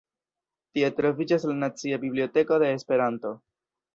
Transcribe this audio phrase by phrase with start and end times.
[0.77, 3.37] Tie troviĝas la Nacia Biblioteko de Esperanto.